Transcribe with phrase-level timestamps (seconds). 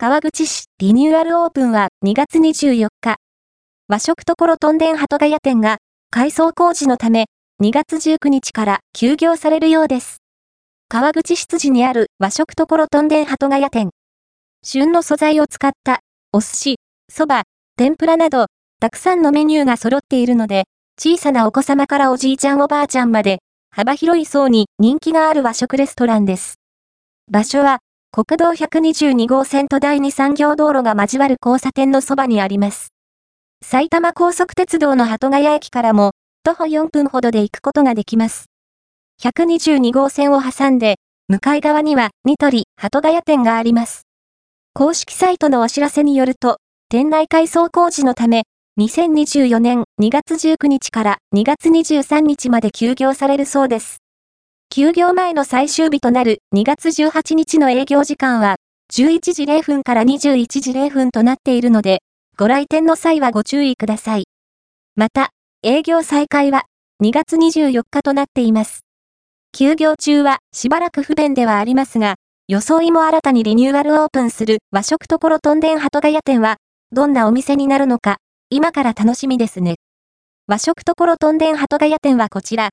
[0.00, 3.16] 川口市リニューアルオープンは2月24日。
[3.88, 5.78] 和食ところとんでん鳩ヶ谷店が
[6.12, 7.26] 改装工事のため
[7.60, 10.18] 2月19日から休業されるようです。
[10.88, 13.90] 川口執事にある和食ところとんでん鳩ヶ谷店。
[14.62, 15.98] 旬の素材を使った
[16.32, 16.76] お寿司、
[17.12, 17.42] 蕎麦、
[17.76, 18.46] 天ぷらなど
[18.80, 23.40] たくさんのメニューが揃っているので小さなお子様からおじいちゃんおばあちゃんまで
[23.72, 26.54] 幅広い層に人気がある和食レストランです。
[27.28, 27.80] 場所は
[28.20, 32.88] 国道122号線と第二産業道路が交わる交差点のそばにあります。
[33.64, 36.10] 埼玉高速鉄道の鳩ヶ谷駅からも
[36.42, 38.46] 徒歩4分ほどで行くことができます。
[39.22, 40.96] 122号線を挟んで、
[41.28, 44.02] 向かい側にはニトリ鳩ヶ谷店があります。
[44.74, 48.42] 公式サイトのお知らせによると、店内改装工事のため、
[48.80, 53.98] 2024年2月19日から2月23日まで休業されるそうです。
[54.70, 58.56] 休業前の最終日となる2月18日の営業時間は、
[58.92, 62.02] 11時0分から21時0分となっているので、
[62.36, 64.28] ご来店の際はご注意ください。
[64.94, 65.30] また、
[65.64, 66.66] 営業再開は
[67.02, 68.84] 2月24日となっています。
[69.52, 72.14] 休業中はしばらく不便ではありますが、
[72.46, 76.58] 装いも新たにリニューアルオープンする和食ところとんでん鳩ヶ谷店は、
[76.92, 78.18] どんなお店になるのか、
[78.50, 79.76] 今から楽しみですね。
[80.46, 82.66] 和食ところとんでん鳩ヶ谷店はこちら、